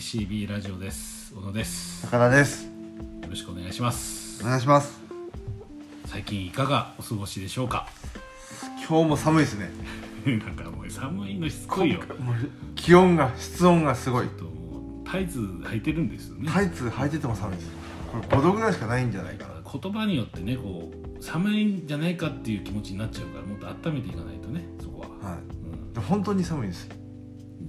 [0.00, 1.34] ACB ラジオです。
[1.34, 2.00] 小野です。
[2.10, 2.64] 高田です。
[2.64, 2.70] よ
[3.28, 4.42] ろしくお願いします。
[4.42, 4.98] お願いします。
[6.06, 7.86] 最近いかがお過ごしでしょうか？
[8.88, 9.68] 今日も寒いですね。
[10.24, 12.00] なんかもう寒いのしつこいよ。
[12.76, 14.28] 気温が室温がすごい。
[14.28, 14.50] と
[15.04, 16.50] タイツ履いてるんですよね。
[16.50, 17.70] タイツ履いてても寒いです。
[18.10, 19.60] これ5度ぐらいしかないんじゃないかな。
[19.70, 25.40] 言葉によってねこう寒いんじゃないかっていう気持ちになっちゃうからもっと温めていかないとねそこは、はい。
[25.40, 26.88] うん、で本当に寒いです。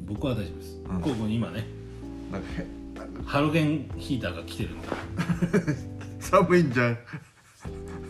[0.06, 1.02] 僕は大丈夫です、うん。
[1.02, 1.81] ここに今ね
[2.32, 4.88] なんかハロゲンヒーターが来てるんだ
[6.20, 6.98] 寒いんじゃん。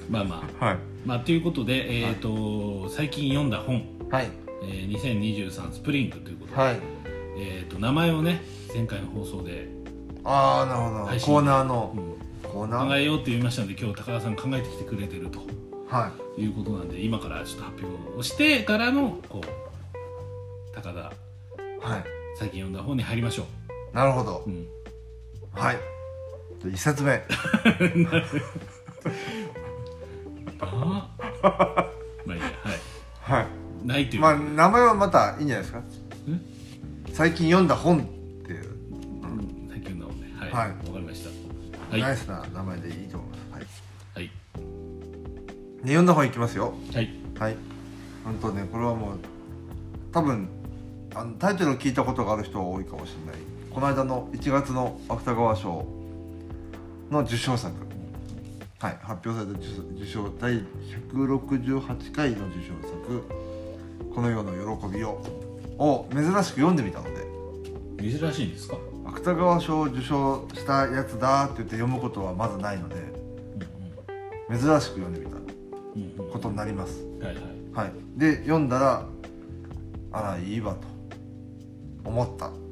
[0.09, 0.65] まあまあ。
[0.65, 0.77] はい。
[1.05, 4.29] まあということで、えーと最近読んだ本、はい。
[4.63, 6.79] えー2023スプリングということで、はい。
[7.37, 8.41] えー、と名前をね
[8.73, 9.67] 前回の放送で、
[10.23, 11.19] ああなるほど。
[11.25, 11.93] コーナーの。
[11.95, 12.49] うん。
[12.49, 12.87] コーナー。
[12.87, 15.39] 考えようって言いましたので今日高田さん考えてきてくれてると。
[15.87, 16.45] はい。
[16.45, 20.99] うことなんで今からちょっと発表をしてからのこう高田。
[20.99, 21.03] い
[21.79, 22.03] はい。
[22.37, 23.45] 最近読んだ本に入りましょ
[23.93, 24.43] なるほど。
[24.45, 24.67] う、うん、
[25.51, 25.77] はい。
[26.71, 27.11] 一冊目。
[30.59, 31.09] あ？
[31.43, 31.87] あ
[32.25, 33.41] まあいいやはい。
[33.41, 33.47] は
[33.83, 33.87] い。
[33.87, 34.21] ないという。
[34.21, 35.81] まあ名前はまたいいんじゃないですか？
[37.13, 38.01] 最近読んだ本っ
[38.45, 38.69] ていう。
[39.23, 40.33] うん最近読んだ本ね。
[40.37, 40.51] はい。
[40.51, 40.69] はい。
[40.69, 41.29] わ、かりました。
[41.91, 42.01] はい。
[42.01, 43.41] ナイスな名前でいいと思います。
[43.51, 43.65] はい。
[44.15, 44.31] はい。
[45.83, 46.73] で読んだ本いきますよ。
[46.93, 47.09] はい。
[47.39, 47.55] はい。
[48.23, 49.19] 本当ねこれはもう
[50.11, 50.47] 多分
[51.15, 53.41] あのタイトルを聞いたことがある人は多いかもしれない
[53.73, 55.85] この間の1月の芥川賞
[57.09, 57.73] の受賞作。
[58.79, 60.53] はい発表された受賞第
[61.13, 63.23] 168回の受賞作
[64.13, 65.21] 「この世の喜びを」
[65.77, 67.31] を珍しく読んでみたので。
[68.01, 68.77] 珍しいんですか？
[69.05, 72.95] 芥川賞を受賞したやつだって言って読むことはまずないので
[74.49, 77.05] 珍しく読んでみたうんうんうんうんことになります。
[77.21, 77.35] はいはい。
[77.73, 79.05] はい、で読んだら
[80.11, 82.47] あらいいわと思った。
[82.47, 82.70] うんうん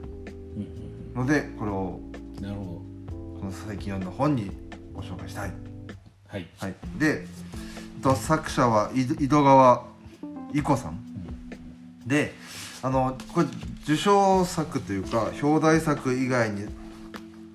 [1.15, 1.99] のでこれを
[2.37, 2.81] うんなるほ
[3.39, 4.51] この最近読んだ本に
[4.93, 5.55] ご紹介したい、ど
[6.27, 6.47] はい。
[6.57, 7.25] はい、でえ
[7.99, 9.85] っと作者は井戸川
[10.53, 10.99] 伊子さん。
[12.05, 12.33] で
[12.81, 13.47] あのこれ
[13.83, 16.65] 受賞作というか表題作以外に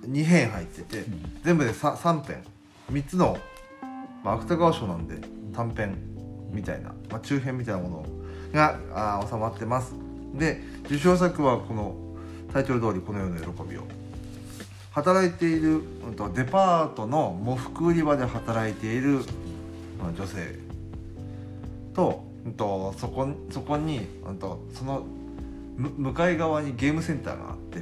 [0.07, 1.05] 2編入ってて
[1.43, 2.43] 全部で 3, 3編。
[2.91, 3.37] 3つの、
[4.23, 5.19] まあ、芥川賞なんで
[5.53, 5.97] 短編
[6.51, 8.05] みたいな、まあ、中編みたいなもの
[8.53, 9.95] があー収まってます。
[10.35, 11.95] で受賞作はこの
[12.55, 13.81] タイトル通りこの世の喜びを。
[14.91, 19.19] 働いている、うんと、デパートの喪服売り場で働いている、
[19.99, 20.57] まあ、女性
[21.93, 25.03] と,、うん、とそこそこに、うん、とその
[25.75, 27.81] 向かい側にゲームセンターがあって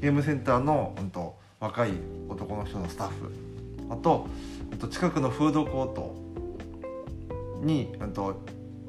[0.00, 1.90] ゲームセンターの、うん、と若い
[2.30, 3.30] 男の人のスタッフ
[3.90, 4.26] あと,、
[4.70, 6.16] うん、と近くのフードコート
[7.60, 8.40] に、うん、と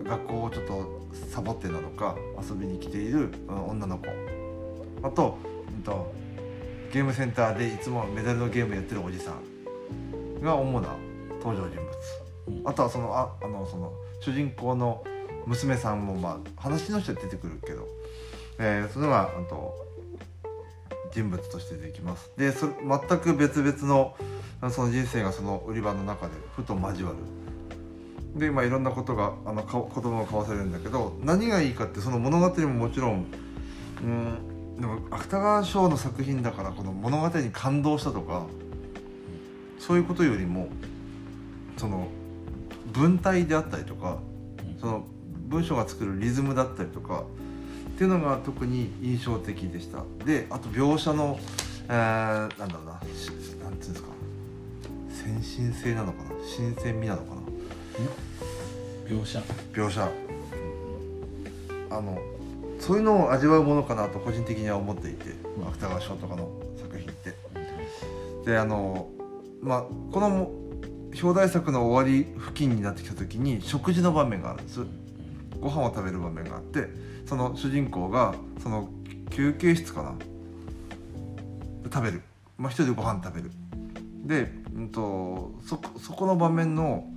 [0.01, 4.32] 学校をちょっとサボってなのか遊びに来ている、うん女の子。
[5.03, 5.37] あと,、
[5.67, 6.13] うん、と
[6.91, 10.95] ゲームセンターでいつもメダルのゲームやってるおじさんが主な
[11.39, 12.59] 登場人物。
[12.59, 12.67] うん。
[12.67, 13.91] あとはそのああのその
[14.21, 15.03] 主人公の
[15.45, 17.87] 娘さんもまあ話の人は出てくるけど、
[18.59, 19.73] えーそれがあと
[21.11, 22.31] 人物として出てきます。
[22.37, 24.15] でそれ全く別々の
[24.61, 28.39] あその人生がその売り場の中でふと交わる。
[28.39, 33.27] でまあいろんなことがあのか言葉を交わされるんだけど何がいいかってその物語ももちろん
[34.01, 38.45] うんでも芥川賞の作品だからこの物語に感動したとか
[39.79, 40.69] そういうことよりも
[41.77, 42.07] その
[42.91, 44.19] 文体であったりとか
[44.65, 44.79] うん。
[44.79, 45.05] その
[45.47, 47.23] 文章が作るリズムだったりとか
[47.93, 50.03] っていうのが特に印象的でした。
[50.25, 51.39] であと描写の、
[51.87, 53.29] えー、なんだろうなし
[53.61, 54.09] なんていうんですか。
[55.09, 56.29] 先進性なのかな。
[56.45, 57.41] 新鮮味なのかな。
[59.07, 59.41] 描写。
[59.73, 60.09] 描写。
[61.89, 62.17] あの
[62.83, 65.67] そういうのを味わうものかなと個人的には思っていてうん。
[65.69, 67.33] 芥川賞とかの作品って。
[68.45, 69.07] であの
[69.61, 70.51] まあこの
[71.21, 74.81] 表題作の終わり付近になってきた時に食事の場面があるんです。
[75.61, 76.89] ご飯を食べる場面があって
[77.25, 78.89] その主人公がその
[79.29, 80.15] 休憩室かな？
[81.85, 82.21] 食べる、
[82.57, 83.51] まあ、一人でご飯食べる。
[84.25, 87.07] で、うん、とそそこの場面の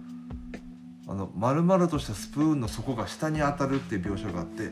[1.09, 4.71] あの丸々としたスプーンの底が下に当たるっていう描写があって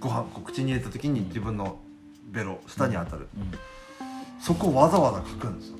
[0.00, 1.78] ご飯こう口に入れた時に自分の
[2.24, 3.50] ベロ下に当たる、うん。
[4.40, 5.78] そこをわざわざ書くんですよ。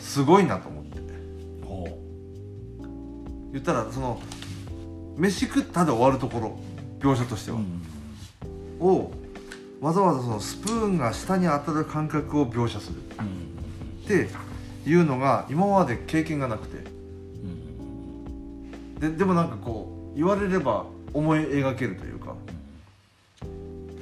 [0.00, 0.98] すごいなと思って。
[1.64, 1.98] ほ
[3.52, 4.20] 言ったらその
[5.16, 6.58] 飯食ったで終わるところ
[7.00, 7.82] 描写としてう、はう、ん。
[8.80, 9.10] を
[9.80, 13.00] わざわざそのスプーンが下に当たる感覚を描写する。
[13.18, 13.48] うん
[14.04, 14.26] って
[14.86, 16.78] いうのが今まで経験がなくて。
[16.78, 18.94] うん。
[18.98, 22.34] ででもなんかこう言われれば思い描けるというか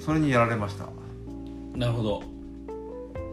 [0.07, 0.87] それにやられました。
[1.75, 2.23] なるほど。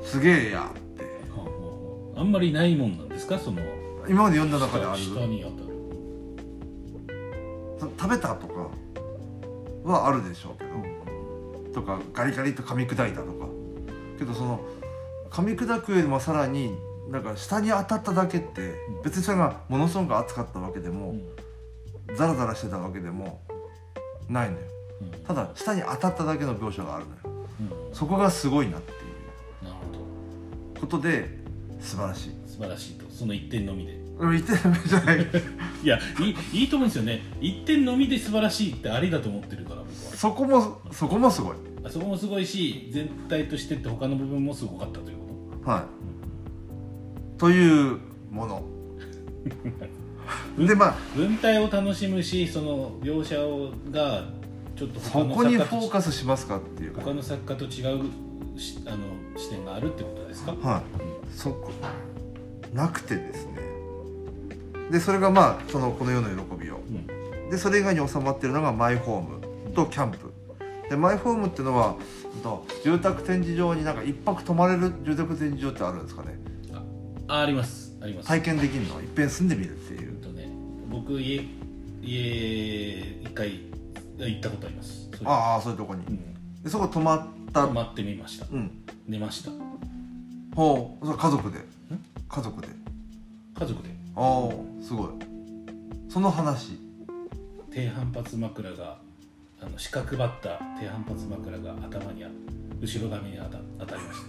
[0.02, 1.04] すげえやって。
[1.30, 3.38] はあんまりないもんなんですか？
[3.38, 3.62] その
[4.10, 5.00] 今まで読んだ中である？
[5.00, 5.70] 下に当た。
[5.70, 5.76] る
[7.80, 8.72] そ食べたとか
[9.84, 10.72] はあるでしょうけど、
[11.76, 13.46] とかガリガリと噛み砕いたとか。
[14.18, 14.60] けどその
[15.30, 16.76] 噛み砕くよりもさらに
[17.12, 18.74] なんか下に当たっただけって
[19.04, 21.14] 別にそれがものすごく熱かったわけでも、
[22.16, 23.42] ザラザラしてたわけでも
[24.28, 24.64] ないのよ。
[24.66, 24.73] うん
[25.28, 27.46] ただ下に当たっただけの描写があるのよ。
[27.88, 27.96] うん。
[27.96, 29.66] そこがすごいなっていう。
[29.66, 30.82] なるほど。
[30.82, 31.30] ことで
[31.80, 32.32] 素晴らしい。
[32.48, 33.06] 素晴らしいと。
[33.10, 33.94] その一点のみで。
[34.20, 35.18] うん言ってるじゃない。
[35.84, 37.22] いやいいいいと思うんですよね。
[37.42, 39.94] 一点のみで素晴らしいってありだと思ってるから僕は。
[40.16, 41.56] そこもそこもすごい。
[41.84, 45.18] あそこもすごいし全体としてって他の部分もすごかったという
[45.64, 47.40] こはい。
[47.40, 48.00] という
[48.32, 48.64] もの。
[50.58, 54.26] でまあと文体を楽しむしその描写をが
[54.76, 56.94] ちょっとそこにフォーカスしますかっていう。
[56.94, 58.98] か他の作家と違うしあの
[59.38, 60.84] 視点があるってことですか、はい。
[61.36, 61.72] そこ
[62.74, 63.60] なくてですね。
[64.92, 66.78] でそれがまあそのこの世の喜びを。
[66.78, 67.08] うん。
[67.50, 70.18] でそれ以外に収まってるのがマイホームとキャンプ
[70.90, 71.96] でマイホームっていうのは
[72.84, 76.38] 住宅展示場になんか一泊泊まれる住宅展示場ってあるんですかね？
[77.28, 77.96] ああります。
[78.02, 79.00] あります、体験できるの？
[79.00, 80.36] いっぺん住んでみるっていう。
[80.36, 80.50] ね
[80.90, 81.48] 僕家
[82.02, 83.60] 家一回
[84.18, 85.10] 行ったことあります。
[85.26, 86.06] ああそういうとこに。
[86.06, 86.64] うん。
[86.64, 87.68] でそこ泊まった。
[87.68, 88.46] 泊まってみました。
[88.52, 88.72] うん。
[89.08, 89.52] 寝ました。
[90.56, 91.06] ほう。
[91.06, 91.60] それ家族で？
[92.30, 92.68] 家族で？
[93.60, 93.90] 家族で。
[94.16, 95.10] ああすごい。
[96.10, 96.80] その話。
[97.72, 98.98] 低反発枕が
[99.60, 102.30] あの四角ばった低反発枕が頭にあ
[102.80, 104.20] 後ろ髪に当た当たりまし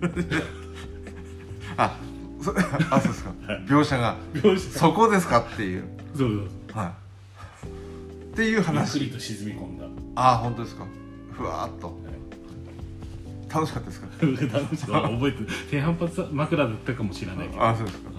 [1.76, 1.98] あ
[2.40, 2.50] そ
[2.90, 3.32] あそうですか。
[3.66, 4.16] 描写が。
[4.32, 4.78] た描写。
[4.78, 5.84] そこですかっていう
[6.16, 6.78] そうそう。
[6.78, 7.03] はい
[8.34, 9.84] っていうゆっく話りと沈み込んだ。
[10.16, 10.84] ああ本当ですか。
[11.30, 11.96] ふわーっと。
[13.48, 14.08] 楽しかったですか。
[14.20, 15.46] 楽しい覚えてる。
[15.70, 17.64] 低反発枕だったかもしれないけど。
[17.64, 18.10] あそうですか。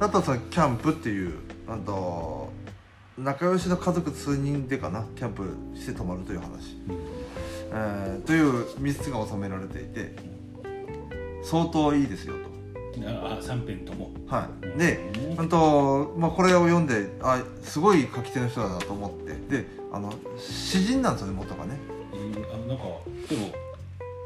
[0.00, 1.32] あとはそのキャンプっていう
[1.66, 2.52] あと
[3.16, 5.06] 仲良しの家族数人でかな。
[5.16, 5.44] キャンプ
[5.74, 6.76] して泊まるという話、
[7.72, 10.14] えーという3つが収められていて
[11.42, 12.51] 相当いいですよあ
[13.06, 14.10] あ三編とも。
[14.28, 14.78] とはい。
[14.78, 19.62] でうんあと、まあ、これを読んであすごい書き手の人だなと思って。
[19.62, 21.78] であの詩人なんですよね元がね。
[22.12, 22.84] えーあのなんか
[23.28, 23.50] でも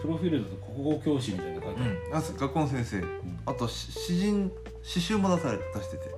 [0.03, 2.17] プロフィールだと国語教師みたいな感じ、うん。
[2.17, 3.03] あ学校の先生。
[3.47, 4.53] あとし詩人
[4.83, 6.15] 詩集も出され出してて。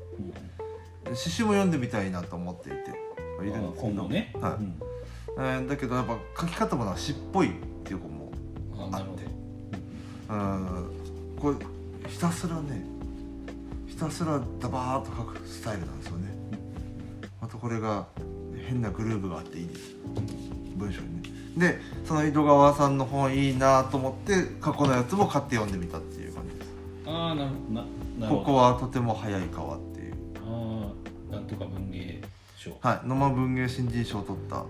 [1.09, 1.17] うん。
[1.17, 3.09] 詩集も読んでみたいなと思っていて。
[3.41, 4.09] いるんですけど。
[4.09, 4.53] ね、はい。
[4.53, 4.81] うん。
[5.39, 7.53] えーだけどやっぱ書き方もな詩っぽいっ
[7.85, 8.33] ていう子も
[8.77, 10.35] あなるほど。
[10.35, 10.91] うん。
[11.39, 11.57] これ
[12.07, 12.85] ひたすらね
[13.87, 16.29] ひたすらダバーっと書くスタイルなんですよね。
[17.41, 18.07] またこれが
[18.67, 19.97] 変なグルーヴがあっていいです。
[20.77, 21.29] 文章にね。
[21.57, 26.69] でその井戸川さんの本いいなと思って過去のやつも買って読んでみたっていう感じです。
[27.07, 27.83] ああなるな
[28.19, 28.41] なるほど。
[28.41, 30.15] ここはとても早い川っていう。
[30.47, 30.93] あ
[31.31, 32.23] あなんとか文芸
[32.57, 32.77] 賞。
[32.81, 34.65] はい野間文芸新人賞を取った。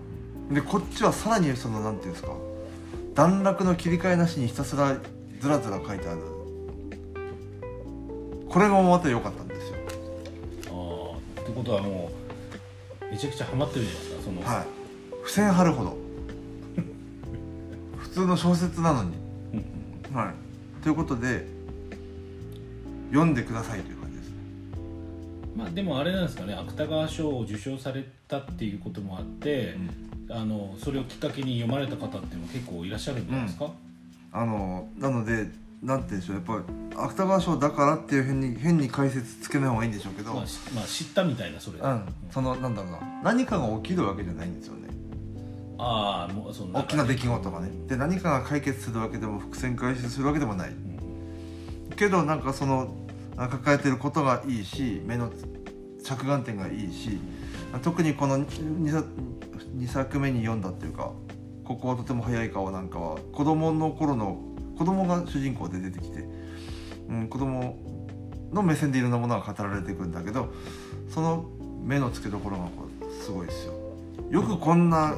[0.53, 2.31] でこっちはさらにそのなんていうんですか。
[3.13, 4.95] 段落の切り替えなしにひたすら
[5.39, 6.21] ずらずら書いてある
[8.49, 9.77] これがまた良かったんですよ。
[10.67, 12.09] ああってことはも
[13.01, 14.65] うめちゃくちゃハマってるじゃないですかその、はい。
[15.23, 15.97] 付箋貼るほど。
[17.97, 19.11] 普通の小説なのに。
[19.53, 20.83] うんうんはい。
[20.83, 21.45] ということで
[23.09, 24.35] 読んでくださいという感じですね。
[25.55, 29.75] まあでもあれなんですかね芥川賞を受賞されたっていうこともあって、
[30.29, 33.71] あのそれをきっかけに読まれた方っていうのも結構いらっしゃるんじゃないですか、
[34.31, 35.47] あのなので
[35.81, 36.63] なんてでしょうやっぱり
[36.95, 44.89] 芥川賞だからっていう変に変に解説つけない方がいいんでしょうけど、まあ、しまあ知ったみたいなそれ、うん、そのなんだろうな何かが起きるわけじゃないんですよね。
[45.77, 47.69] ああもうその大きな出来事がね。
[47.87, 50.71] で何かが解決するわけでも伏線回収するわけでもない。
[50.71, 50.89] うん
[51.99, 52.95] けどなんかその
[53.35, 55.29] あ抱えてることがいいし目の
[56.01, 57.19] 着眼点がいいし
[57.83, 59.07] 特にこの 2, 作
[59.75, 61.11] 2作目に読んだっていうか
[61.65, 64.41] 「ここはとても早い顔」なんかは子供の頃の
[64.79, 66.23] 子供が主人公で出てきて、
[67.09, 67.77] うん、子供
[68.53, 70.53] の目線でいろんなものが語られていくんだけど
[71.09, 71.45] その
[71.83, 73.73] 目の付けどころがこうすごいですよ。
[74.31, 75.15] よくこんな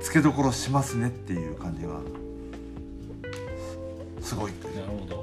[0.00, 2.00] 付けどころしますねっていう感じが
[4.22, 5.16] すごいなるほど。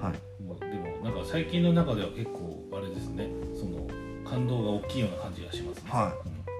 [0.00, 0.14] はい。
[0.60, 3.28] でもなんか最近の中では結構あれですね。
[3.56, 3.86] その
[4.28, 5.90] 感動が大きいような感じがしますね。
[5.90, 6.12] は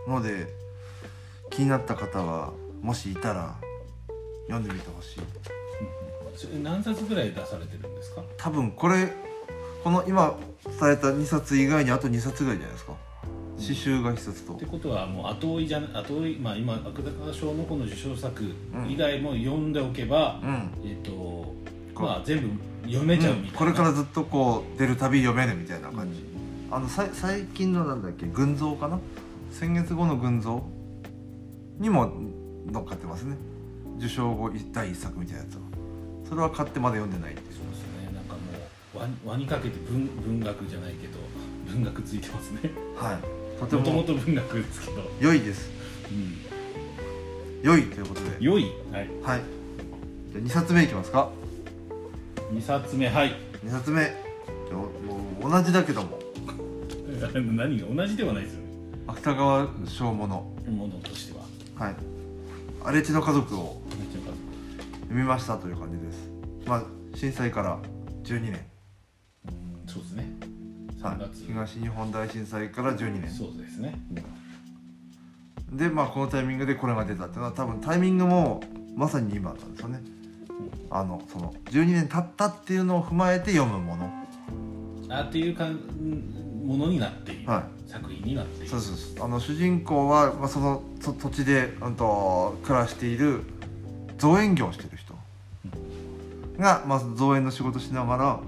[0.06, 0.10] い。
[0.10, 0.46] ので
[1.50, 3.56] 気になった方はもしいたら
[4.46, 5.20] 読んでみてほしい。
[5.20, 8.22] うん何冊ぐらい出されてるんですか？
[8.36, 9.12] 多分これ
[9.84, 10.36] この今
[10.80, 12.94] 伝えた2冊以外にあと2冊ぐらいじゃないですか。
[13.56, 14.54] 詩集が一冊と。
[14.54, 18.42] ってことはもう後追いじゃな後追いまあ今芥川賞のこの受賞作
[18.88, 20.70] 以外も読んでおけば、うん。
[20.84, 21.54] えっ、と
[21.94, 22.48] まあ全部
[22.88, 26.24] 読めちゃうみたいな、これからずっとこう出るたび読めるみたいな感じ、
[26.72, 28.98] あのさい最近のなんだっけ群像かな？
[29.52, 30.64] 先月後の群像
[31.78, 32.12] にも
[32.66, 33.36] 乗っかってますね
[33.98, 35.60] 受賞後第一作みたいなやつは
[36.28, 38.12] それは買ってまだ読んでないっていうそうですね。
[38.14, 38.40] なんかも
[38.94, 41.18] う輪輪にかけて文文学じゃないけど
[41.70, 42.60] 文学ついてますね。
[42.96, 43.60] はい。
[43.60, 43.82] とても。
[43.82, 45.70] とももと文学ですけど、良いです。
[46.10, 46.36] うん、
[47.62, 48.36] 良いということで。
[48.40, 48.72] 良い？
[48.90, 49.08] はい。
[49.22, 49.40] はい。
[50.32, 51.30] じゃあ2冊目いきますか。
[52.52, 53.34] 2冊目はい。
[53.64, 54.02] 2冊目。
[54.72, 56.18] もう同じだけども。
[57.32, 57.86] 何が？
[57.94, 58.66] 同じではないですよね。
[59.06, 60.52] 芥川賞もの。
[60.68, 61.44] ものとしては。
[61.86, 61.96] はい。
[62.82, 63.80] 荒地の家族を
[65.14, 66.28] めっちゃ読みましたという感じです。
[66.66, 66.82] まあ
[67.16, 67.78] 震災から
[68.24, 68.66] 12年。
[69.46, 70.26] うんそうですね。
[71.00, 73.30] 3はい月、東日本大震災から12年。
[73.30, 73.94] そうですね、
[75.70, 78.60] でまあこのタイミングでこれが出たっていうのは多分タイミングも
[78.96, 80.00] まさに今なんですよね。
[80.90, 84.10] あのその12年経ったっていうのを踏まえて読むもの。
[85.10, 85.76] あっていうかん
[86.66, 88.68] ものになっている、は作品になっている。
[88.68, 89.24] そうそうそう。
[89.24, 93.42] あの主人公は、まあ、そのそ土地で、うん、と暮らしている
[94.18, 95.03] 造園業をしてる人
[96.58, 98.40] が、まあ、造園の仕事しながら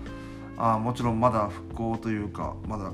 [0.59, 2.91] あもちろんまだ復興というかまだ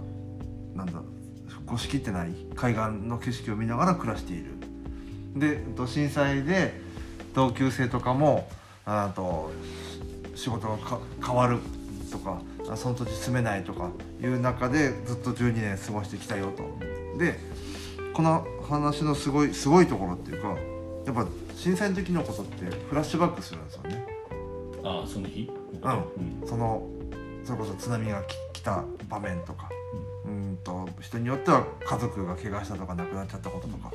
[0.75, 1.00] なんだ
[1.49, 4.52] 復興しきってない海岸の景色を見ながら暮らしている。
[5.35, 6.81] で震災で
[7.35, 8.49] 同級生とかも
[8.85, 9.50] あと
[10.35, 10.78] 仕事が
[11.25, 11.59] 変わる
[12.11, 12.42] とか
[12.76, 13.90] その土地住めないとか
[14.23, 17.19] いう中でずっと12年過ごしてきたよと。
[17.19, 17.38] で
[18.12, 20.49] この話のすごいすごいところっていうか
[21.07, 21.26] やっぱ
[21.57, 24.12] 震災の時のことってフラッシュバックするんですよね。
[24.85, 25.51] ああその日？
[25.83, 26.49] うん。
[26.49, 26.87] その
[27.45, 29.69] それこそ津波がき来た場面とか。
[30.25, 30.59] うん。
[30.62, 33.93] と人によっては家族が怪我したとか亡くなっちゃったこととか、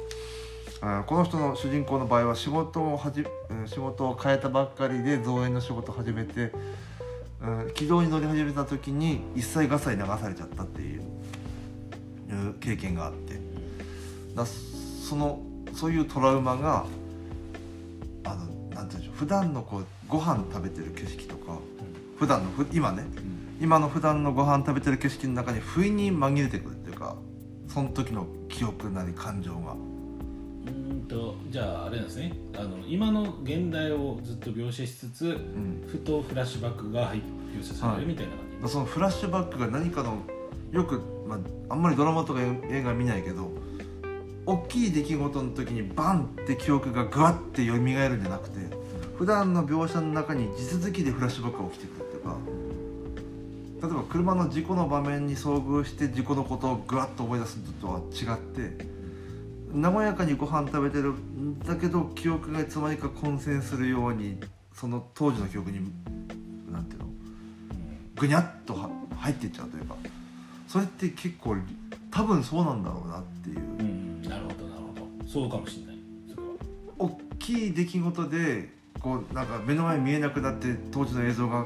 [0.82, 6.52] あこの人の主人公の場合は仕事をはじうん仕事を変えたばっかりで造園の仕事を始めて、
[7.42, 11.02] うん、軌道に乗り始めた時に一切合切流されちゃったっていう
[12.30, 13.40] いう経験があって。
[14.36, 15.40] だその
[15.74, 16.86] そういうトラウマが
[18.26, 18.46] あの
[18.78, 21.58] なんていうんでしょう普段のこうご飯食べてる景色とか
[22.18, 23.04] 普段のふ今ね
[23.60, 27.16] 今の普段のご飯食べてる景色の中に不意に紛れてくるっていうか
[27.68, 29.74] その時の記憶なり感情が。
[29.74, 32.34] うーんとじゃああれなんですね。
[32.56, 35.84] あの今の現代をずっと描写しつつうん。
[35.88, 37.22] ふとフラッシュバックが入
[37.58, 40.18] 描写されるみたいな感じ、そのフラッシュバックが何かの
[40.72, 43.52] よく、まあ、あんまりドラマとか映画見ないけど
[44.48, 48.60] 大きい出来事の時にバンって記憶がグワッて蘇るんじゃなくて
[49.18, 52.38] 普段の描写の中に地続きでフラッシュバックが起きてくるっていうか
[53.88, 58.86] 例えば車の事故の場面に遭遇して事故のことをグワッと思い出すのとは違って
[59.76, 64.40] 和やかにご飯食べてるんだけど記憶がいつの間にか混戦するように
[64.74, 65.92] その当時の記憶に
[66.72, 67.08] なんていうの
[68.16, 68.74] ぐにゃっと
[69.18, 69.96] 入っていっちゃうというか
[70.70, 71.58] それって結構
[72.12, 73.77] 多分そうなんだろうなっていう。
[75.28, 75.98] そうかもしれない。
[76.30, 76.54] それは。
[76.98, 78.70] 大きい出来事で
[79.00, 81.66] こうなんか目の前見えなくなって当時の映像が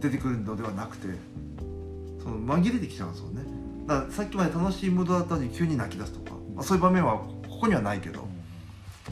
[0.00, 1.08] 出てくるのではなくて
[2.22, 3.42] その紛れてきちゃうんですよね。
[3.86, 8.26] だからさっきまで楽しいムードだったのに急に泣き出すとか、まあ、そういう場面はここにはないけど。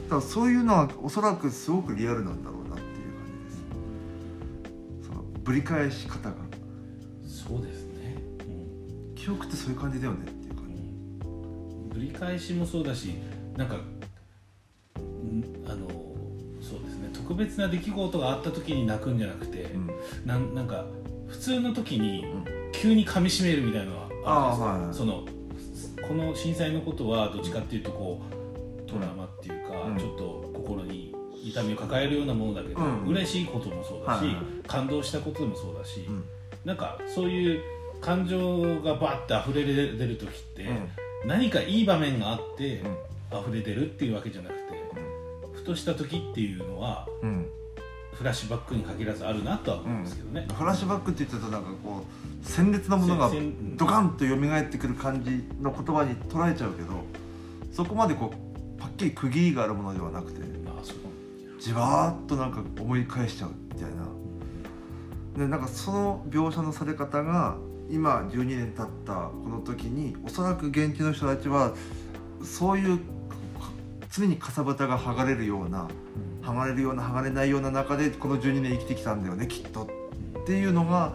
[0.05, 3.51] だからそういうのはおそらくすごくリアルなんだろうなっていう感じで
[5.03, 5.07] す。
[5.09, 6.35] そのぶり返し方が。
[7.25, 8.17] そうですね、
[9.15, 10.83] 記憶ってそういう感じだよねっていう感じ。
[10.83, 11.29] う
[11.87, 13.15] ん、ぶり返しもそうだし
[13.57, 15.89] なんかんあの
[16.61, 17.11] そうですね。
[17.13, 19.91] 特別な出来事があった時に泣くんじゃなくて、うん。
[20.25, 20.87] なんなんか
[21.29, 22.45] 普通の時にうん。
[22.73, 25.25] 急に噛み締めるみたいなのはあるんですよその
[26.09, 28.21] この震災のことはどっちかっていうとこ
[28.87, 29.99] うトラウマっていうか、うん。
[29.99, 33.07] ちょっと心に痛みを抱えるようなものだけど、うん。
[33.07, 34.45] 嬉しいこともそうだし、はいはい。
[34.67, 36.25] 感動したこともそうだし、うん。
[36.65, 37.61] なんかそういう
[38.01, 40.89] 感情がバッて溢れ出る時って、うん。
[41.29, 42.97] 何かいい場面があって、うん
[43.41, 44.61] 溢れ出るっていうわけじゃなくて、
[45.53, 47.47] ふとした時っていうのはうん。
[48.13, 53.31] フラッシュバックに限らずあるなとは思うんですけどね、フラッシュバックって言ってたとなんかこう鮮烈なものが
[53.77, 57.05] ドカンと蘇ってくる感じの言葉に捉えちゃうけど
[57.73, 60.43] そこまでこうパッキリ区切りがあるものではなくて
[61.63, 64.09] じわーっとなんか思い返しちゃうみたいな。
[65.37, 67.57] でなんかその描写のされ方が
[67.89, 71.73] 今12年経ったこの時におそらく現地の人たちは
[72.43, 72.99] そういう
[74.13, 75.89] 常にかさぶたが剥がれるような
[76.43, 79.89] 剥がれるような剥がれないような中でこの12年生きてきたんだよねきっと。
[80.43, 81.15] っていうのが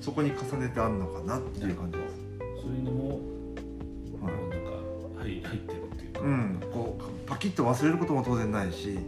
[0.00, 2.14] そこに重ねてあるのかなっていう感じです。
[2.62, 8.98] そういうのも、はいなんか入入ってるっていうか、うん、こうパキッと忘れることも当然ないし、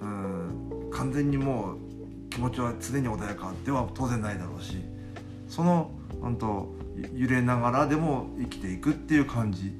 [0.00, 4.76] うん、完全にもう気持ちは常に穏やかでは当然ないだろうし
[5.48, 5.90] その
[6.20, 6.74] 本当
[7.14, 9.72] 揺れながらでも生きていくっていう感じ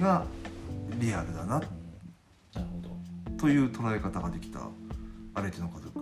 [0.00, 0.26] が
[1.02, 1.66] リアルだななる
[2.54, 4.60] ほどという捉え方ができた
[5.34, 6.00] 荒地の家族。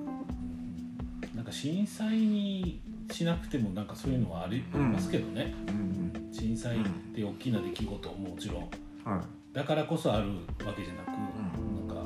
[1.34, 4.92] なんか震災にしなくてもなんかそういうのはあり,、うん。
[4.92, 5.54] ますけどね。
[5.68, 8.56] うん震災って大きな出来事ももちろん。
[9.04, 9.54] はい。
[9.54, 10.28] だからこそある
[10.66, 11.88] わけじゃなく、ん。
[11.88, 12.04] なんか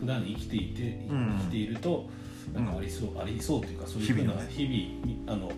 [0.00, 1.36] 普段生きていて、うん。
[1.40, 2.08] 生きていると
[2.54, 5.48] なんかありそう、ありそうというかそういうふうな日々あの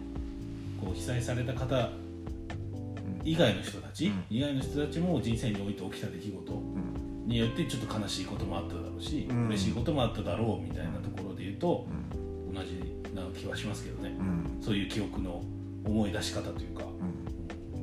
[0.80, 1.90] こう被災された方
[3.24, 4.24] 以外の人たち、うん。
[4.30, 7.28] 以外の人たちも人生において起きた出来事うん。
[7.28, 9.48] によってちょっと悲しいこともあっただろうし、うん。
[9.48, 12.82] 嬉しいこともあっただろうみたいなところで言うとうん同じ
[13.14, 14.62] な気はしますけどね、うん。
[14.62, 15.42] そういう記憶の
[15.84, 16.84] 思い出し方というか、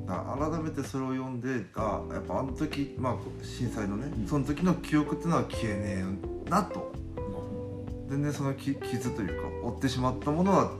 [0.07, 4.27] 改めてそれを読んであやっぱあの時、まあ、震災のね、うん。
[4.27, 6.05] その時の記憶っていうのは消えね
[6.47, 6.91] えなと。
[7.17, 8.09] うん。
[8.09, 10.71] 全然そのき傷というか負ってしまったものは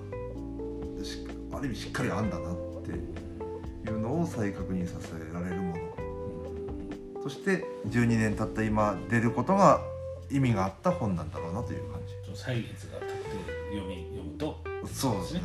[1.04, 2.50] しある意味しっかりあんだな
[4.22, 5.90] を再確認させられるもの。
[7.24, 9.82] そして12年経った今出ることが
[10.32, 13.16] 意味があった本なんだろうなという感ちょっと歳月が経って
[13.76, 14.58] 読み読むと。
[14.86, 15.42] じそうですね。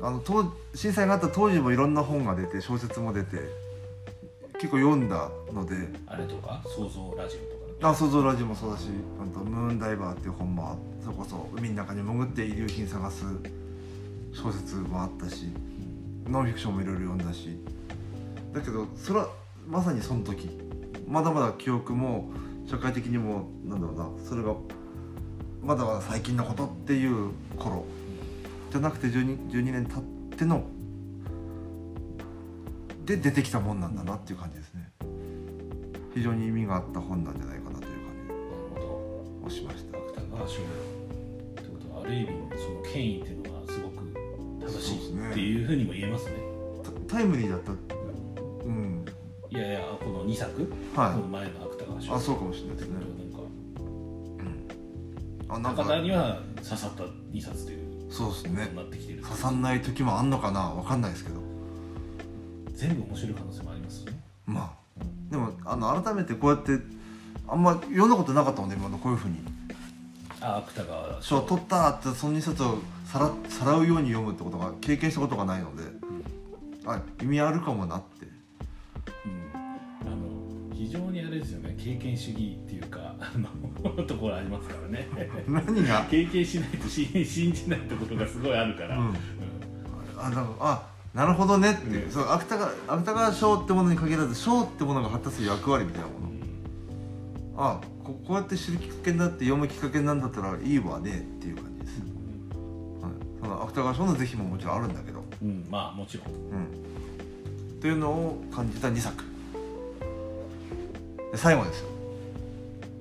[0.00, 3.36] あの当震災があった当時もいろんな本が出て小説も出て
[4.54, 5.76] 結構読んだので。
[6.06, 8.84] あれとか想像ラジオとかあ想像ラジオもそうだし
[9.20, 13.24] あとムーンダイバーっていう本もあそれこそ海の中に潜って遺留品探す
[14.32, 15.48] 小説もあったし
[16.28, 17.58] ノンフィクションもいろいろ読んだし
[18.52, 19.28] だけどそれは
[19.66, 20.50] まさにその時。
[21.08, 22.30] まだまだ記憶も
[22.66, 24.54] 社会的にもなんだろうなそれが
[25.62, 27.84] まだまだ最近のことっていう頃。
[28.70, 30.64] じゃなくて 12, 12年経っての
[33.04, 34.90] で出てきたもんなんだなっていう感じですね。
[36.14, 38.14] 非常に意味があった本なんじゃないかなという感
[39.42, 39.46] じ。
[39.46, 39.98] をしました。
[39.98, 40.64] ど芥川賞っ
[41.56, 44.14] てことはある意味その権威っていうのはすごく
[44.60, 46.32] 正しそうですねいっていうふうにも言えますね。
[47.06, 47.72] タタイムリーだった
[48.64, 49.04] うん。
[49.50, 51.12] いやいやこの2作、はい。
[51.14, 52.14] この前の芥川賞。
[52.14, 52.94] あそうかもしれないですね。
[52.94, 53.38] なんか
[55.54, 55.82] あなんか。
[55.84, 58.72] 中には刺さった2冊というそうですね。
[58.74, 59.22] なってきてる。
[59.22, 60.60] 刺さんない時もあんのかな？
[60.60, 61.40] わかんないですけど。
[62.74, 64.12] 全部面白い可能性もありますね。
[64.46, 65.02] まあ。
[65.30, 66.78] でもあの改めてこうやって
[67.46, 69.38] あんま読んだことなかったもんね今のこういうふうに。
[70.40, 71.40] あ芥川賞。
[71.42, 75.82] 取ったってその2冊をさらさらうように読むってことが経験したことがないので。
[76.84, 78.06] あ意味あるかもなって
[80.82, 85.08] 非常にあれですよね経験主義っていうかあのところありますからね。
[85.46, 86.04] 何が？
[86.10, 89.14] 経験しないと信信じないってことがすごいあるから、うん。
[90.18, 92.10] あなんかあなるほどねっていう、うん。
[92.10, 96.32] そう芥川芥川賞ってものに限らず賞ってものが果たす役割みたいなもの。
[97.56, 106.26] あここうやって知るきっかけになって読むきっかけになるんだったらいいわねっていう感じです、はい、その芥川賞の是非ももちろんあるんだけど、うん、うんまあもちろん。
[106.26, 109.22] うん、というのを感じた2作
[111.32, 111.88] で最後ですよ。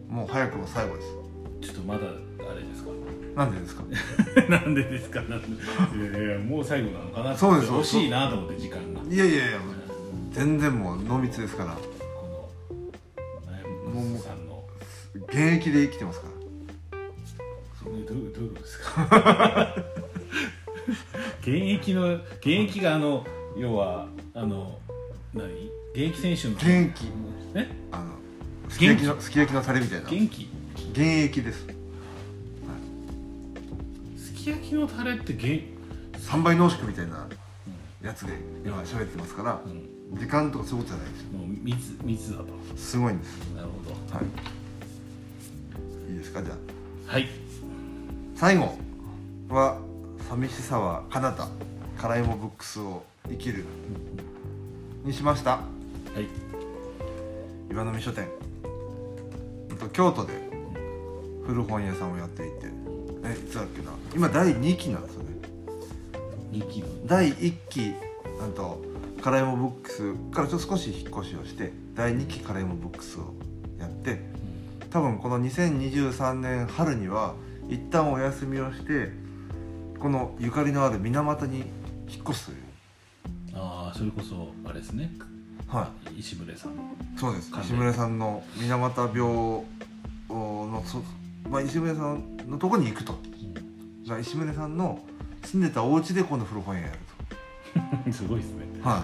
[0.10, 1.08] もう早くも最後です
[1.62, 2.92] ちょっとまだあれですか？
[3.36, 3.84] なんでですか？
[4.50, 5.22] なんでですか？
[5.22, 5.48] なんで？
[6.20, 9.02] いやいやもう最後なのかなそうです惜しいなと思って時間が。
[9.10, 9.60] いやいやいや
[10.32, 11.76] 全然もう濃密ですから。
[11.76, 11.80] こ
[13.94, 14.64] のもうさんの。
[15.28, 16.34] 現役で生きてますから。
[17.84, 19.76] それどうどういうことですか？
[21.42, 23.26] 現役の現役があの
[23.58, 24.78] 要はあの
[25.34, 25.46] 何？
[25.94, 26.54] 現役選手の。
[26.56, 27.08] 現役。
[27.56, 27.68] え？
[27.92, 28.12] あの
[28.72, 30.10] すき焼きのすき焼きのタレみたいな。
[30.10, 30.50] 元気？
[30.94, 31.68] 現役です。
[34.18, 35.62] すき焼きのタレって現
[36.28, 37.28] 3倍濃縮みたいな
[38.02, 38.34] やつで
[38.66, 39.88] 今喋ってますからうん。
[40.18, 41.38] 時間とかそういうことじゃないですよ。
[41.38, 42.46] もう密密だと。
[42.76, 43.38] すごいんです。
[43.56, 44.16] なるほど。
[44.16, 46.12] はい。
[46.12, 46.42] いいですか？
[46.42, 46.54] じゃ
[47.10, 47.14] あ。
[47.14, 47.28] はい。
[48.36, 48.78] 最後
[49.50, 49.80] は
[50.28, 51.48] 「寂しさは彼方
[52.00, 53.66] 辛いもブックスを生きる」
[55.06, 55.52] にしました。
[55.52, 55.62] は
[56.18, 56.28] い。
[57.70, 58.28] 岩波書店
[59.82, 60.34] と京都で
[61.46, 62.92] 古本屋さんをやっていて。
[63.24, 63.92] えいつだっけな。
[64.16, 65.30] 今第2期なんですよね。
[66.52, 66.88] 2期の。
[67.06, 67.94] 第1期
[68.40, 68.82] なんと
[69.22, 73.34] カラヤモブックスからちょっと少し引っ越しをして第2期カラヤモブックスを
[73.80, 74.20] やって
[74.90, 77.36] 多分この2023年春には
[77.70, 79.12] 一旦お休みをして
[80.00, 81.60] このゆかりのある水俣に
[82.08, 82.58] 引っ越すという。
[83.54, 85.12] ああそれこそあれですね
[85.72, 86.72] は石牟礼さん。
[86.74, 86.76] い
[87.16, 87.52] そうです。
[87.64, 89.20] 石村さんの水俣病
[90.30, 91.02] のそ、
[91.50, 93.16] まあ、石村さんのところに行くと。
[94.08, 95.00] が石村さんの
[95.44, 96.88] 住んでたお家で今度古本屋や
[98.06, 98.66] る すごいですね。
[98.84, 99.00] とは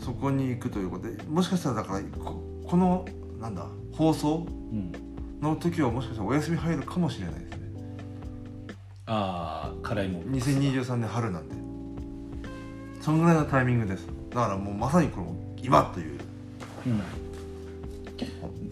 [0.00, 0.02] い。
[0.02, 1.22] そこに行くということで。
[1.24, 3.04] もしかしたらだからここの
[3.38, 4.92] なんだ放送うん。
[5.42, 7.58] の時はもしかしたらお休み入るかもしれないですね。
[9.06, 10.22] ああ辛いもん。
[10.22, 11.54] 2023年春なんで。
[13.02, 14.06] そんぐらいのタイミングです。
[14.30, 16.20] だからもうまさにこの今という。
[16.86, 17.02] うん。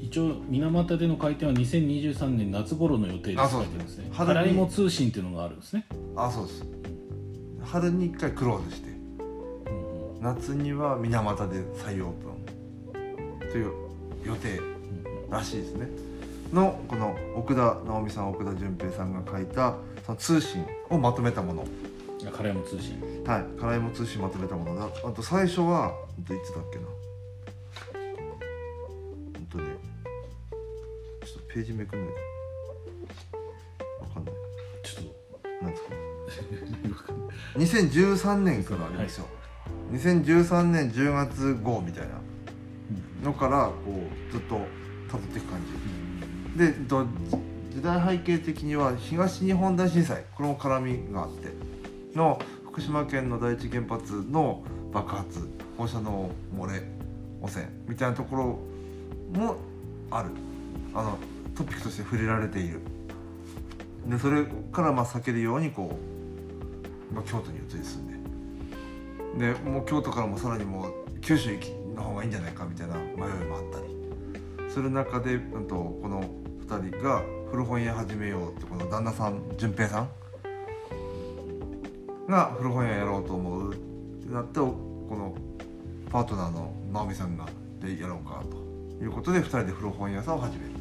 [0.00, 4.08] 一応水俣での開店は2023年夏頃の予定で書いてますね。
[4.12, 4.52] 春に。
[4.52, 6.64] も通信っていうのがあるんですね、あそうです。
[7.64, 8.90] 春に一回クローズして。
[8.90, 10.16] うん。
[10.16, 13.72] うん夏には水俣で再オープンという
[14.24, 14.60] 予定
[15.30, 15.88] らしいですね。
[16.52, 19.74] のこの奥田直美さん奥田純平さんが書いた
[20.04, 21.62] その通信をまとめたもの。
[21.62, 21.64] あ
[22.30, 23.00] 辛いも通信。
[23.26, 24.76] はい辛いも通信まとめたもの。
[24.76, 26.84] だあと最初はいつだっけな。
[29.34, 29.64] 本当ね
[31.24, 32.14] ちょっとページめくんない
[33.78, 34.34] とわかんない。
[34.82, 39.26] ちょっなんですかと2013年からありますよ、
[39.92, 42.20] 2013年10月号みたいな。
[43.22, 45.60] のからこうずっと辿っていく感
[46.56, 46.58] じ。
[46.58, 47.06] でと
[47.70, 50.24] 時代背景的には東日本大震災。
[50.34, 51.48] これも絡みがあって
[52.14, 56.82] の福島県の第一原発の爆発放射能漏れ
[57.40, 58.58] 汚染みたいなところ
[59.38, 59.56] も
[60.10, 60.30] ある。
[60.94, 61.18] あの
[61.54, 62.80] トピックとして触れられている。
[64.06, 65.98] でそれからまあ避けるようにこ
[67.10, 69.52] う、まあ、京都に移り住んで。
[69.54, 74.70] でもう京都からもさらにもう九州行きの方がいいんじゃないかみたいな迷いもあったり。
[74.70, 76.22] する中で、うん、とこの
[76.66, 80.08] 2人が古本屋始めようってこの旦那さん淳平さん
[82.28, 84.76] が古本屋やろうと思うってなってこ
[85.10, 85.34] の
[86.10, 87.46] パートナーの直美さんが
[87.80, 88.42] でやろうか
[88.98, 90.72] ということで2人で古本屋さんを始める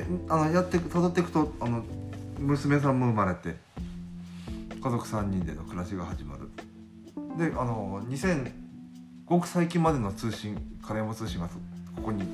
[0.00, 1.84] であのやってたどっていくとあの
[2.38, 3.56] 娘さんも生まれて
[4.80, 6.48] 家族3人での暮らしが始まる。
[7.36, 8.50] であの2000
[9.26, 11.48] ごく最近までの通信金山通信が
[11.96, 12.24] ここに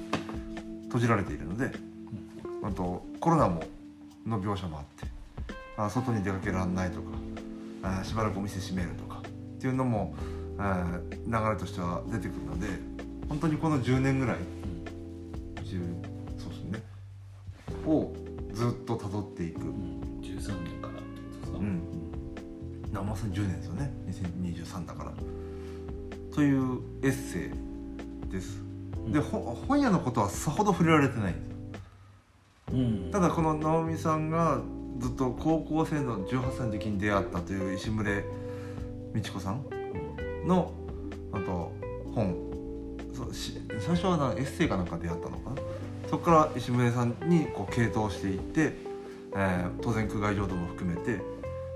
[0.85, 1.73] 閉じられているので、
[2.63, 3.65] あとコロナも
[4.25, 5.13] の描写もあって
[5.77, 7.09] あ外に出かけられないとか
[7.85, 9.19] あしばらくお店閉めるとか。
[9.19, 10.15] っていうのも
[10.59, 12.67] あ流れとしては出てくるので
[13.29, 14.37] 本当にこの10年ぐらい
[15.63, 15.81] 10
[16.39, 16.83] そうですね。
[17.87, 18.13] を
[18.53, 19.61] ずっと辿っていく。
[19.63, 21.83] うん13年からってことですか、うん。
[22.93, 23.91] なまさに10年ですよね。
[24.09, 25.13] 2023だから。
[26.35, 27.51] というエッセ
[28.29, 28.63] イです。
[29.09, 33.11] でほ本屋のことはさほど触れられてないんですうん。
[33.13, 34.61] ただこの直美さんが
[34.99, 38.25] ずっと高校生の18歳の時に出会ったという石牟礼
[39.13, 39.65] 美智子さん
[40.47, 40.73] の
[41.33, 41.73] あと
[42.15, 42.37] 本。
[43.15, 45.57] そうし最初はなエッセイかなんか出会ったのかな？
[46.11, 48.77] そこから石牟礼さんにこう傾倒していって、
[49.37, 51.23] えー当然苦外浄土も含めて、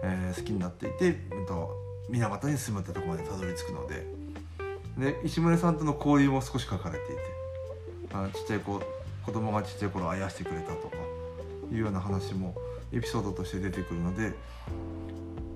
[0.02, 1.76] えー好きになっていて、うんと、
[2.09, 4.18] 水俣に住むってとこまでたどり着くので。
[4.98, 7.22] で石牟礼さんとの交流も少し書かれていて
[8.12, 8.83] あちっちゃい子
[9.24, 10.96] 子供がちっちゃい頃あやしてくれたとか
[11.70, 12.52] いうような話も
[12.92, 14.33] エピソードとして出てくるので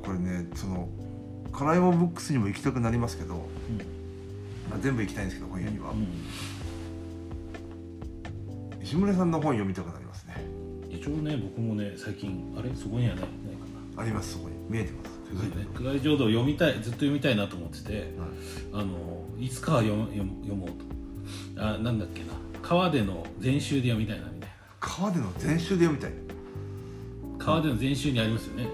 [0.05, 0.89] これねその
[1.53, 3.35] カライモブックスにも行きたくなりますけど、
[4.71, 6.07] まあ全部行きたいんですけど本屋には、うん。
[8.83, 10.37] 石牟礼さんの本読みたくなりますね。
[10.91, 12.75] 一応ね僕もね最近あれ？
[12.75, 13.31] そこにはないないか
[13.97, 14.03] な。
[14.03, 14.55] ありますそこに。
[14.69, 15.11] 見えてます。
[15.29, 18.09] そうね「久我浄土」を読みたいずっと読みたいなと思っててはい。
[18.73, 21.63] あのいつかは読む読む読もうと。
[21.63, 22.33] あなんだっけな。
[22.63, 26.11] 川での全集で読みたいなみたい川での全集で読みたい。
[26.11, 26.17] な
[27.45, 28.69] 川での全集にありますよね。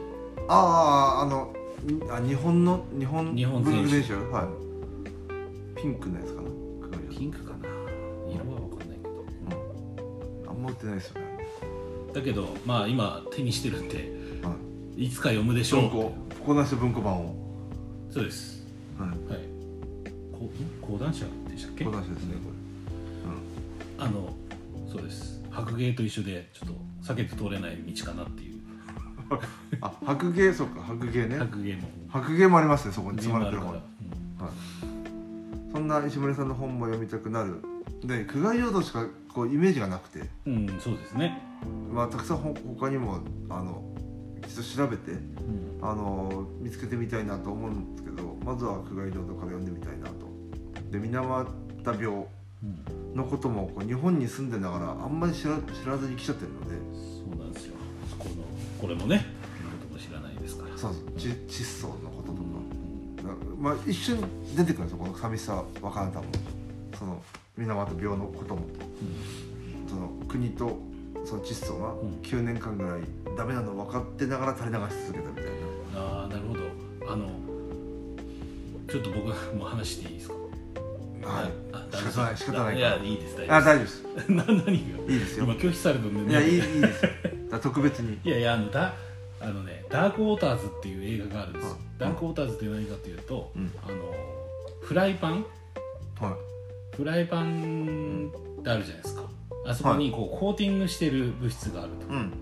[0.49, 1.55] あああの
[2.11, 3.77] あ日本の日本日本はい。
[5.81, 6.49] ピンクのやつかな？
[7.17, 7.59] ピンクかな。
[8.31, 9.25] 色は分かんないけど、
[10.51, 11.27] あんま売ってないですよね。
[12.13, 14.55] だけどまあ今手にしてるんでは
[14.97, 15.07] い。
[15.07, 15.91] いつか読むでしょう。
[16.45, 17.35] こな文庫版を。
[18.11, 18.67] そうです。
[18.99, 19.09] はい。
[19.09, 19.19] はい。
[20.33, 20.51] こん？
[20.83, 21.85] 講談社でしたっけ？
[21.85, 22.51] こなしですねこ
[23.99, 24.35] あの
[24.91, 25.43] そうです。
[25.51, 26.75] 白芸と一緒でちょっと
[27.13, 28.48] 避けて通れない道かなっていう。
[28.48, 28.48] れ
[29.81, 31.39] あ白芸そうか白芸ね。
[31.39, 33.81] 白芸も白芸もありますねそこに積まれてるあるから。
[34.39, 37.63] 本、はい、そんな石森さんの本も読みたくなる。
[38.05, 41.43] で苦外浄土しかこうイメージがなくて、うん、うん、そうですね、
[41.93, 43.19] まあ、たくさんほ他にも
[43.51, 43.83] あの
[44.47, 45.79] 一度調べてうん。
[45.81, 50.29] あの見つけてみたいなと思うんですけどまずは苦外浄土から読んでみたいなと。
[50.91, 51.47] で水俣
[51.85, 52.27] 病
[52.61, 56.75] うん、のこともこう日本に住んでながらあんまり知ら知らずに来ちゃってるので。
[57.29, 57.78] そうなんですよ
[58.81, 59.27] これもね
[59.81, 60.77] ことも知らないですから。
[60.77, 61.21] そうそう。
[61.21, 62.43] ち窒素のこととか。
[63.55, 63.63] うん。
[63.63, 64.19] まあ一瞬
[64.57, 66.27] 出てくるんですよこの寂しさわからんたも
[66.99, 67.23] その
[67.57, 68.63] 水俣病のことも
[69.89, 70.79] その国と
[71.25, 71.99] その窒素がん。
[72.23, 73.01] 9年間ぐらい
[73.37, 75.51] ダメなの分かってながら垂れ流し続けたみたいな。
[76.01, 76.61] ああなるほど。
[77.13, 77.29] あの
[78.89, 80.35] ちょっと僕も話していいですか？
[81.25, 81.53] はい。
[81.73, 82.37] あ仕方ない。
[82.37, 84.05] 仕方ないいやいいです大あ丈夫大丈夫です。
[84.29, 84.73] 何が？
[84.73, 85.45] いいですよ。
[85.45, 86.31] 今拒否されたんでね。
[86.31, 87.11] いやいいいいですよ。
[87.25, 87.28] だ
[87.61, 88.19] 特別に。
[88.25, 88.95] いやいやあのだ
[89.41, 91.65] あのねダークウォーターズっていう映画があるんです。
[91.65, 93.73] よ、はいダークウォーターズって何かというと、うん。
[93.85, 94.15] あの
[94.83, 95.45] フライパン？
[96.21, 96.37] は
[96.97, 99.23] フライパンってあるじゃないですか。
[99.67, 102.07] あそこにこうコーティングしてる物質があると。
[102.07, 102.33] い、うんうん。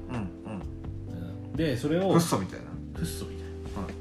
[1.49, 1.53] うん。
[1.55, 2.67] でそれをうんフッ素みたいな。
[2.95, 3.93] フッ素みたいな、はい。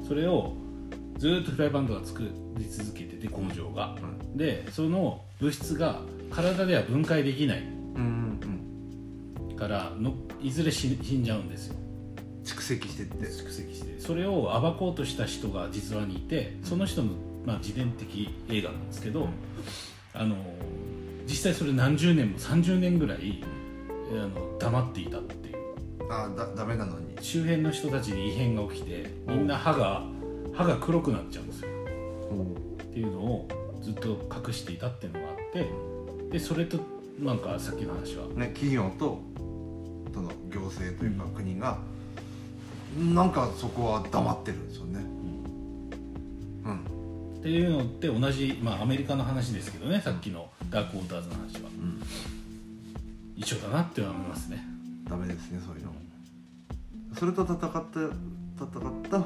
[0.00, 0.08] うん。
[0.08, 0.54] それを
[1.18, 2.22] ずーっとフライパンとか作
[2.56, 3.94] り続けてて工場が、
[4.34, 7.58] でその物質が体では分解できない。
[7.60, 7.62] う
[7.98, 8.31] ん
[9.62, 11.76] うんからのいずれ死死んじゃうんですよ。
[12.44, 13.26] 蓄積してって。
[13.26, 14.00] 蓄積して。
[14.00, 17.12] それを暴こうとした人が実話にいてその人の、
[17.46, 19.28] まあ、自伝的映画なんですけど、
[20.14, 20.36] あの
[21.26, 23.44] 実際それ何十年も30年ぐらい
[24.10, 25.56] あの黙っていたっていう。
[26.10, 27.12] あだダメなのに。
[27.20, 30.02] 周辺の人たちに異変が起きてみんな歯が
[30.52, 31.68] 歯が黒くなっちゃうんですよ。
[32.82, 33.48] っていうのを
[33.80, 35.70] ずっと隠していたっていうのがあって
[36.30, 36.80] でそれと
[37.20, 38.26] なんかさっきの話は。
[38.34, 39.31] ね企業と
[40.12, 41.78] その行政というか国が、
[42.98, 45.00] なんかそこは黙ってるんですよね。
[46.64, 47.38] うん。
[47.38, 51.70] っていうのって同じ、まあ、アメリカの話ですけどねさっきのダークウォーターズの話は。
[51.70, 52.02] うん。
[53.36, 54.64] 一緒だなって思いますね。
[55.08, 55.92] ダメですねそういうの。
[57.18, 59.24] それと戦った戦った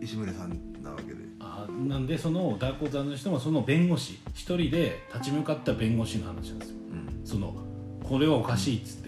[0.00, 1.28] 石村さんなわけで。
[1.40, 6.76] あなんでそのダークウォーターズの人もその弁護士一人で立ち向かった弁護士の話なんですよ。
[6.92, 7.26] うん。
[7.26, 7.54] その
[8.02, 9.07] これはおかしいっつって、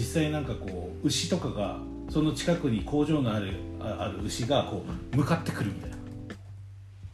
[0.00, 4.82] 実際なんかこう牛とかがその近くに工場のあるあある牛がこ
[5.12, 5.96] う向かってくるみたいな。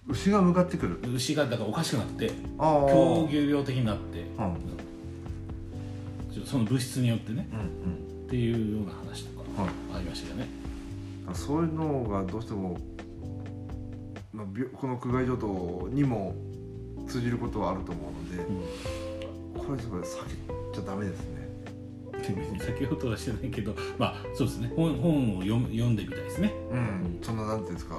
[0.08, 1.00] 牛が向かってくる？
[1.14, 4.42] 牛がだからおかしくなって狂牛病的になってう
[6.40, 6.46] ん。
[6.46, 7.48] その物質によってね。
[7.52, 9.70] うんっていうような話とかはい。
[9.96, 10.48] ありましたよね、
[11.28, 12.78] うんそういうのがどうしても、
[14.32, 16.36] まあ、病この苦害浄土にも
[17.08, 18.42] 通じることはあると思うので
[19.58, 19.66] うん。
[19.66, 21.35] これすごい避けちゃダメですね
[22.32, 24.72] 別に先ほどはしてないけどまあそうですね。
[24.74, 26.52] 本本を読む読んでみたいですね。
[26.70, 27.18] うん。
[27.22, 27.98] そんななんていうんですか。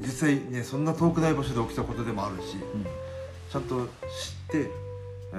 [0.00, 2.56] 実際ねそんな遠くない場所で起きたことでもあるし
[3.50, 3.90] ちゃんと知っ
[4.50, 4.70] て、
[5.32, 5.36] え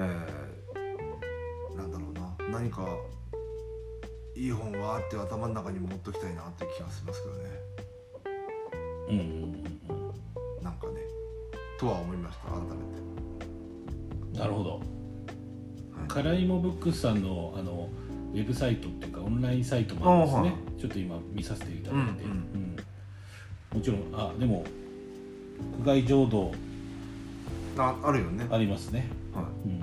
[1.74, 2.12] ーなんだろう
[2.50, 2.58] な。
[2.58, 2.86] 何か
[4.36, 7.40] いい本はあって頭の中に持っときたいなって気がしますけどね。
[9.08, 10.62] うんうんうんうん。
[10.62, 11.00] なんかね
[11.78, 12.60] とは思いました改
[14.32, 14.97] めなるほど、はい
[16.06, 17.88] カライモブックスさんのあの
[18.32, 22.36] ウェブサイトっていうかオンラインサイトもあるんですね、あちょっと今見させていただいて、うんうん。
[23.72, 23.78] うん。
[23.78, 24.64] もちろんあでも
[25.80, 26.50] 苦外浄土。
[26.50, 26.56] て
[27.78, 28.46] ああるよね。
[28.50, 29.44] ありますね、はい。
[29.68, 29.82] うん、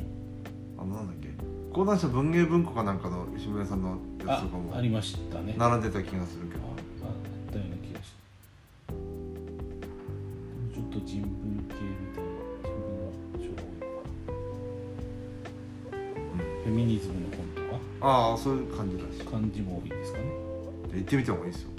[0.77, 1.29] あのなんだっけ。
[1.73, 5.55] 講談社文芸文庫かなんかの石村さんのやあつとかもありましたね。
[5.57, 8.11] 並んでた気がするけあどあったような気がし
[8.87, 8.93] た。
[10.73, 11.29] ちょっと人文
[11.69, 12.29] 系みたいな
[16.75, 17.79] ミニズムの本とか？
[18.01, 20.25] ああそういう感じだしじゃ漢字も多いですかね。
[20.93, 21.69] あ行ってみた方がいいですよ。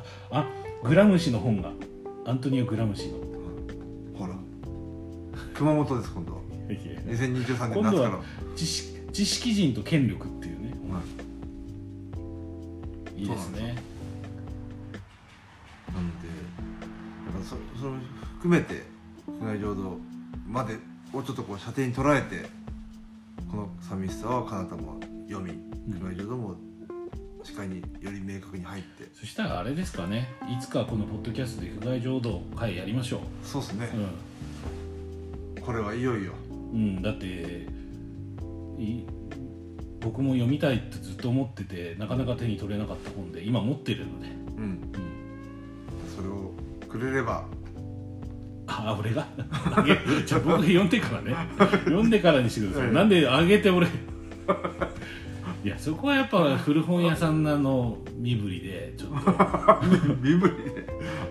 [0.30, 0.48] あ
[0.82, 1.72] グラムシの本が。
[2.26, 3.18] アントニオ・グラムシの。
[4.18, 4.34] ほら。
[5.54, 6.40] 熊本です今度は。
[6.70, 7.00] いやいや。
[7.02, 8.22] 2023年今度は夏から。
[8.56, 11.00] 知識知識人と権力っていうね、は
[13.16, 13.76] いいいですね。
[15.92, 16.28] なんで
[17.26, 17.94] だからそそれを
[18.38, 18.82] 含めて
[19.40, 19.98] 被害浄土
[20.48, 20.74] まで
[21.12, 22.48] をちょっとこう射程に捉えて
[24.44, 25.52] は彼方も読み
[25.88, 25.98] うん。
[25.98, 26.54] 被害浄土も
[27.42, 29.08] 視界により明確に入って。
[29.12, 30.28] そしたらあれですかね。
[30.48, 33.88] いつかこのポッドキャストで不害浄土会やりましょそうっすね。
[35.56, 36.32] う、これはいよいよ。
[36.50, 37.66] うん、うん、だって
[38.78, 39.04] い
[40.00, 44.62] 僕も読みたいってずっと思っててなかなか手に取れなかった本で今持ってるので、うん。
[44.62, 44.92] うん、
[46.14, 46.52] それを
[46.88, 47.46] くれれば。
[48.66, 49.26] あ俺が？
[50.24, 51.34] じゃあ僕読んでからね。
[51.84, 53.86] 読んでからにしてください、うんなんであげて俺
[55.64, 59.30] いやそこはやっぱ古本屋さんのあの身振りでちょっと。
[60.20, 60.48] 身振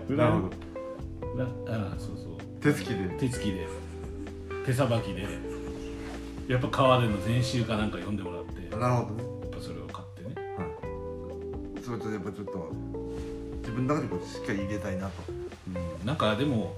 [0.08, 0.16] りで？
[0.16, 0.50] なるほ
[1.36, 1.44] ど。
[1.44, 2.60] なあそうそう。
[2.60, 3.08] 手つきで？
[3.18, 3.66] 手つきで。
[4.66, 5.26] 手さばきで。
[6.48, 8.70] やっぱ川での全集かなんか読んでもらって。
[8.70, 9.14] やっなるほど。
[9.14, 10.34] ねぱそれを買ってね。
[11.84, 12.72] それとやっぱちょっと
[13.58, 15.22] 自分の中でこうしっかり入れたいなと。
[15.28, 16.06] うん。
[16.06, 16.74] なんかでも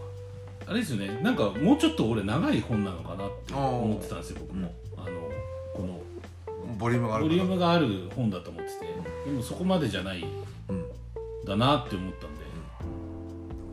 [0.66, 1.20] あれですよね。
[1.22, 4.86] なんかもうちょっと俺長い本なのかなって思ってたんですよ僕も、あのこの
[6.79, 8.87] ボリュームがあるボリュームががある本だと思ってて。
[9.31, 10.25] でもそこまでじゃない。
[10.69, 10.85] うん
[11.47, 12.41] だなって思ったんで、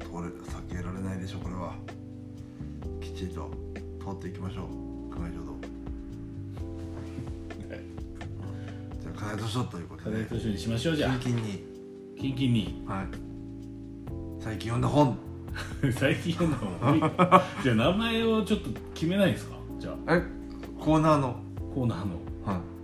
[0.07, 1.73] これ避けられないでしょこれは。
[3.01, 3.49] きっちりと
[3.99, 4.65] 通っていきましょう。
[5.11, 5.57] 考え浄土
[9.01, 10.23] じゃあ課題図書ということで。
[10.23, 11.17] 課題図書にしましょうじゃあ。
[11.17, 11.63] キンキンに。
[12.19, 12.83] キンキンに。
[12.87, 13.07] はい。
[14.39, 15.17] 最近読んだ本。
[15.97, 16.99] 最近読んだ方が多い。
[17.01, 19.55] か じゃあ名前をちょっと決めないですか？
[19.79, 20.15] じゃあ。
[20.15, 20.23] え？
[20.79, 21.35] コーナーの。
[21.73, 22.13] コーナーの。
[22.13, 22.32] はい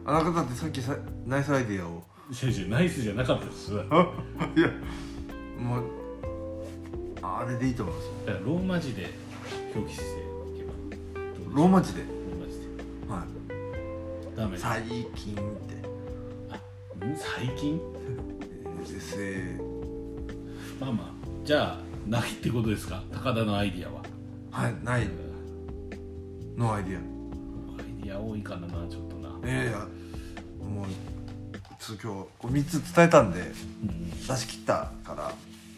[0.09, 0.95] あなただってさっきさ
[1.27, 2.01] ナイスアイディアを。
[2.33, 3.71] 先生ナイスじゃなかったです。
[3.73, 3.83] いや
[5.59, 5.83] もう
[7.21, 8.11] あれでいいと思いますよ。
[8.27, 9.07] らローマ字で
[9.75, 10.07] 表記してい
[10.57, 12.01] けばどうでしょうローマ字で？
[12.01, 12.65] ローマ字で。
[13.07, 13.25] は
[14.33, 14.35] い。
[14.35, 14.51] ダメ。
[14.53, 15.37] です最近って。
[17.05, 17.15] うん？
[17.15, 17.79] 最近？
[17.79, 19.61] えー SA
[20.79, 21.13] まあまあ。
[21.43, 23.03] じゃあないってことですか？
[23.11, 24.01] 高田のアイディアは。
[24.51, 25.07] はいない。
[26.57, 26.99] のアイディア。
[28.01, 29.87] イディア多いかなちょっとな、アいやいや
[30.69, 30.85] もう
[31.79, 33.43] ちょっと今日こう3つ伝えたんでう
[33.85, 34.09] ん。
[34.11, 35.31] 出し切ったから。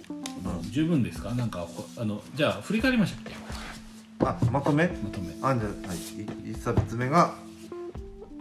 [0.09, 0.71] うん。
[0.71, 1.31] 十分ですか？
[1.31, 3.33] なんかほあのじゃあ振り返りましたっけ
[4.25, 4.87] あまとめ？
[4.87, 5.33] まとめ。
[5.41, 6.47] あんじゃはい。
[6.47, 7.33] い一冊目が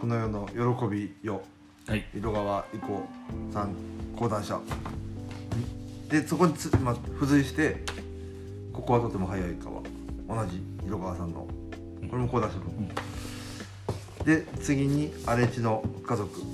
[0.01, 1.43] この世の喜びよ。
[1.87, 2.05] はい。
[2.17, 3.07] 井戸川以降
[3.53, 3.75] さん
[4.17, 4.59] 講談社。
[6.09, 7.85] でそこにつ、まあ、付随して
[8.75, 9.81] 「ここはとても早い川」
[10.45, 11.47] 同じ井戸川さんの。
[12.11, 12.65] これも講談社の、
[14.25, 16.45] で次に「荒地の家族」う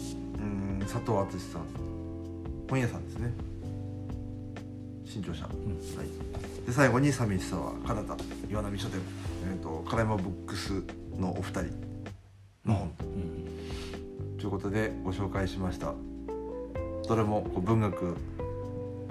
[0.41, 1.63] ん佐藤敦さん。
[2.69, 3.33] 本屋さんですね。
[5.05, 8.17] 新潮社、はい、で最後に「寂しさはカナダ
[8.51, 9.01] 岩波書店」
[9.49, 10.83] えーと「カラヤマブックス」
[11.17, 11.63] のお二人
[12.65, 14.39] の本、うん。
[14.39, 15.95] ということでご紹介しました。
[17.09, 18.17] どれもこう文学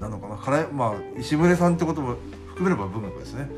[0.02, 0.36] なのかな。
[0.36, 3.50] からまあ石牟礼さんってことも含めれば文学ですね。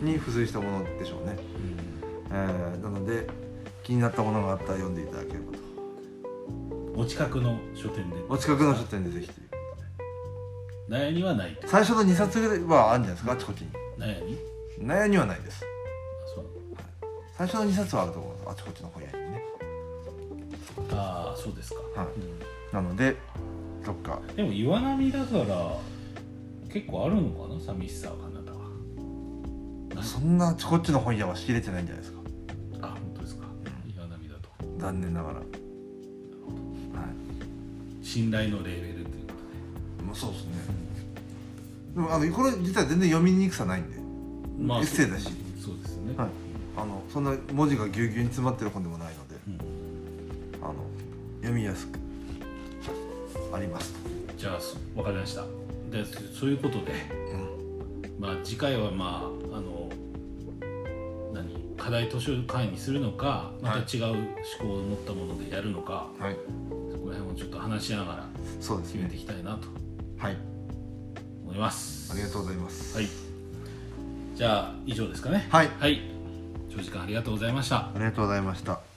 [0.00, 0.06] うん。
[0.06, 1.36] に付随したものでしょうね、
[2.30, 2.36] うん。
[2.36, 3.26] えーなので
[3.86, 5.58] 気になったものがあったら読んでいただければと。
[7.00, 8.16] お近くの書店で。
[8.28, 9.30] お近くの書店でぜひ。
[10.88, 11.68] 悩みはないと。
[11.68, 13.68] 最初の2冊はあるんじゃないですかあちこちに。
[13.96, 14.36] 悩み？
[14.84, 15.62] 悩みはないです。
[15.62, 16.46] あそう。
[17.38, 19.42] 最初の2冊はあると思うあちこちの本屋にね。
[20.90, 22.08] ああそうですか、はい。
[22.08, 22.40] うん。
[22.72, 23.14] なので
[23.84, 24.20] どっか。
[24.34, 25.76] でも岩波だから
[26.72, 30.02] 結構あるのかな寂しさはカナダは。
[30.02, 32.15] そんなあちこちの本屋は仕入れてないんじゃないですか
[34.78, 35.36] 残念ながら。
[35.38, 35.46] はい。
[38.02, 39.12] 信頼のレーベルというこ
[40.06, 40.52] まあそうですね。
[41.94, 44.04] でもあのこれ自体全然読みにくさないんで、とで
[44.64, 45.28] まエッセイだし。
[45.60, 46.28] そうですね、はい、
[46.76, 49.58] あのそんな文字がぎゅうぎゅうに詰まってる本でもないのでうん。
[50.62, 50.74] あの
[51.40, 51.98] 読みやすく
[53.52, 53.98] ありますと、
[54.36, 55.42] じゃあそわかりました。
[55.90, 56.04] で
[56.38, 56.92] そういうことで
[57.32, 58.20] うん。
[58.20, 59.35] まあ次回はまあ
[61.86, 64.16] 課題図書館にするのかまた違う思
[64.58, 66.36] 考を持ったものでやるのか、はい。
[66.90, 68.26] そこら辺をちょっと話しながら
[68.58, 69.68] 決めていねきたいなと
[70.18, 70.36] はい。
[71.44, 72.12] 思います。
[72.12, 72.96] ありがとうございます。
[72.96, 73.06] はい。
[74.34, 75.46] じゃあ以上ですかね。
[75.48, 75.68] はい。
[75.78, 76.00] はい。
[76.68, 77.76] 長時間ありがとうございました。
[77.76, 78.95] ありがとうございました